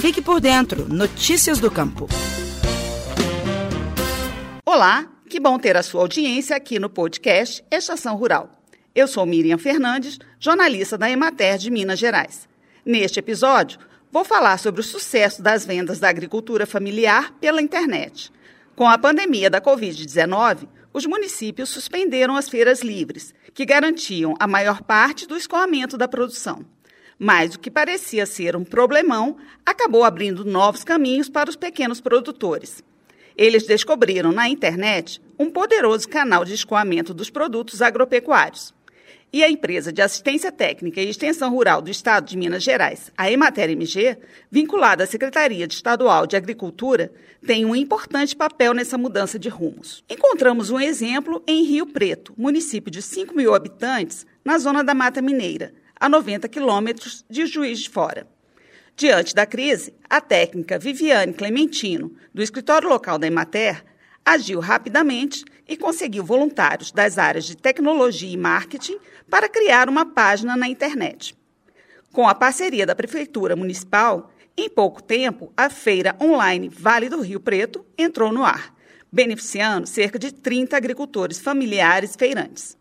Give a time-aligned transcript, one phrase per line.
[0.00, 0.88] Fique por dentro.
[0.88, 2.08] Notícias do Campo.
[4.64, 8.48] Olá, que bom ter a sua audiência aqui no podcast Estação Rural.
[8.94, 12.48] Eu sou Miriam Fernandes, jornalista da Emater de Minas Gerais.
[12.82, 13.78] Neste episódio,
[14.10, 18.32] vou falar sobre o sucesso das vendas da agricultura familiar pela internet.
[18.74, 24.80] Com a pandemia da Covid-19, os municípios suspenderam as feiras livres, que garantiam a maior
[24.80, 26.64] parte do escoamento da produção.
[27.22, 32.82] Mas o que parecia ser um problemão acabou abrindo novos caminhos para os pequenos produtores.
[33.36, 38.72] Eles descobriram na internet um poderoso canal de escoamento dos produtos agropecuários.
[39.30, 43.30] E a empresa de assistência técnica e extensão rural do Estado de Minas Gerais, a
[43.30, 44.16] Emater MG,
[44.50, 47.12] vinculada à Secretaria Estadual de Agricultura,
[47.46, 50.02] tem um importante papel nessa mudança de rumos.
[50.08, 55.20] Encontramos um exemplo em Rio Preto, município de 5 mil habitantes, na zona da Mata
[55.20, 58.26] Mineira, a 90 quilômetros de Juiz de Fora.
[58.96, 63.84] Diante da crise, a técnica Viviane Clementino, do escritório local da Emater,
[64.24, 68.98] agiu rapidamente e conseguiu voluntários das áreas de tecnologia e marketing
[69.28, 71.36] para criar uma página na internet.
[72.12, 77.40] Com a parceria da Prefeitura Municipal, em pouco tempo, a feira online Vale do Rio
[77.40, 78.74] Preto entrou no ar,
[79.12, 82.76] beneficiando cerca de 30 agricultores familiares feirantes.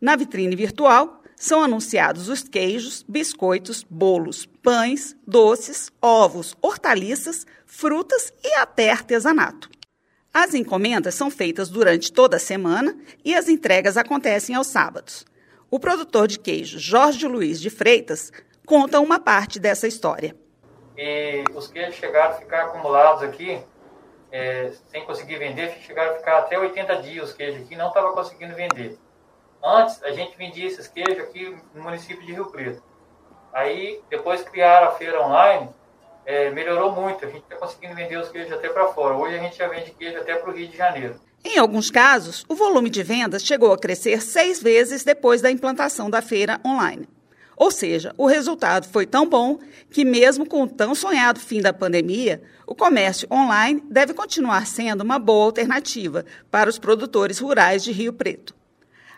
[0.00, 8.54] Na vitrine virtual, são anunciados os queijos, biscoitos, bolos, pães, doces, ovos, hortaliças, frutas e
[8.56, 9.70] até artesanato.
[10.34, 15.24] As encomendas são feitas durante toda a semana e as entregas acontecem aos sábados.
[15.70, 18.30] O produtor de queijo Jorge Luiz de Freitas
[18.66, 20.36] conta uma parte dessa história.
[20.94, 23.58] E os queijos chegaram a ficar acumulados aqui,
[24.30, 28.12] é, sem conseguir vender, chegaram a ficar até 80 dias os queijos aqui, não estava
[28.12, 28.98] conseguindo vender.
[29.62, 32.82] Antes, a gente vendia esses queijos aqui no município de Rio Preto.
[33.52, 35.68] Aí, depois criaram a feira online,
[36.24, 37.24] é, melhorou muito.
[37.24, 39.14] A gente está conseguindo vender os queijos até para fora.
[39.14, 41.20] Hoje a gente já vende queijo até para o Rio de Janeiro.
[41.44, 46.08] Em alguns casos, o volume de vendas chegou a crescer seis vezes depois da implantação
[46.08, 47.08] da feira online.
[47.56, 49.58] Ou seja, o resultado foi tão bom
[49.90, 55.02] que, mesmo com o tão sonhado fim da pandemia, o comércio online deve continuar sendo
[55.02, 58.54] uma boa alternativa para os produtores rurais de Rio Preto.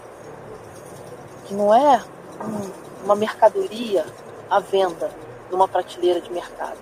[1.45, 2.03] que não é
[2.41, 4.05] um, uma mercadoria
[4.49, 5.11] à venda
[5.51, 6.77] numa prateleira de mercado.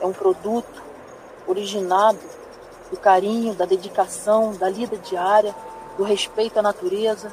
[0.00, 0.82] É um produto
[1.46, 2.18] originado
[2.90, 5.54] do carinho, da dedicação, da lida diária,
[5.96, 7.32] do respeito à natureza,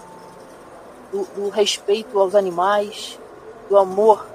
[1.11, 3.19] do, do respeito aos animais,
[3.69, 4.25] do amor.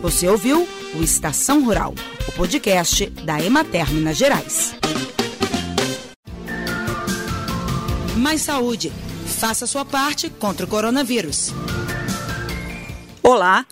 [0.00, 1.94] Você ouviu o Estação Rural,
[2.28, 4.74] o podcast da Emater Minas Gerais.
[8.22, 8.92] Mais saúde.
[9.26, 11.52] Faça sua parte contra o coronavírus.
[13.20, 13.66] Olá.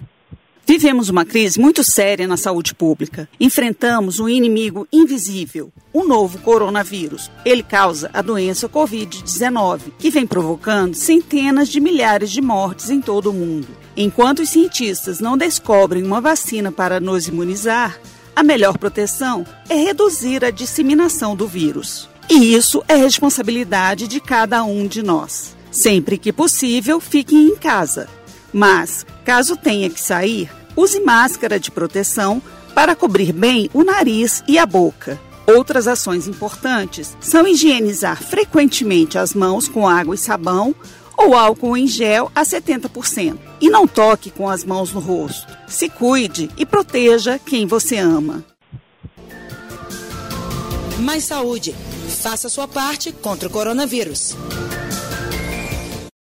[0.66, 3.28] Vivemos uma crise muito séria na saúde pública.
[3.38, 7.30] Enfrentamos um inimigo invisível, o novo coronavírus.
[7.44, 13.30] Ele causa a doença Covid-19, que vem provocando centenas de milhares de mortes em todo
[13.30, 13.68] o mundo.
[13.96, 18.00] Enquanto os cientistas não descobrem uma vacina para nos imunizar,
[18.34, 22.10] a melhor proteção é reduzir a disseminação do vírus.
[22.30, 25.56] E isso é responsabilidade de cada um de nós.
[25.70, 28.08] Sempre que possível, fiquem em casa.
[28.52, 32.40] Mas, caso tenha que sair, Use máscara de proteção
[32.74, 35.20] para cobrir bem o nariz e a boca.
[35.46, 40.74] Outras ações importantes são higienizar frequentemente as mãos com água e sabão
[41.16, 43.36] ou álcool em gel a 70%.
[43.60, 45.46] E não toque com as mãos no rosto.
[45.66, 48.44] Se cuide e proteja quem você ama.
[50.98, 51.74] Mais saúde.
[52.20, 54.36] Faça sua parte contra o coronavírus.